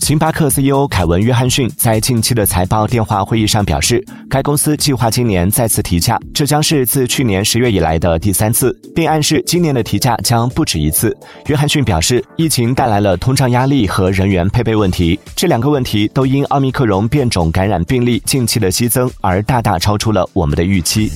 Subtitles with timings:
[0.00, 11.16] 星巴克 ceo 凯文约翰逊在近期的财报电话会议上表示该公司计划今年再次提价这将是自去年十月以来的第三次并暗示今年的提价将不止一次。
[11.46, 21.10] 约翰逊表示疫情带来了通胀压力和人员配备问题这两个问题都因奥密克戎变种感染病例近期的激增而大大超出了我们的预期。